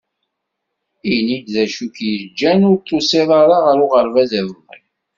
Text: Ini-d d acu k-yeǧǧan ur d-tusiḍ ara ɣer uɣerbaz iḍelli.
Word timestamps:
Ini-d 1.15 1.47
d 1.53 1.55
acu 1.63 1.85
k-yeǧǧan 1.95 2.61
ur 2.69 2.77
d-tusiḍ 2.79 3.29
ara 3.41 3.57
ɣer 3.65 3.77
uɣerbaz 3.85 4.31
iḍelli. 4.39 4.79